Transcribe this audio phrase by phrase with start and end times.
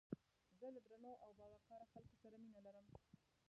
[0.59, 2.85] زه له درنو او باوقاره خلکو سره مينه لرم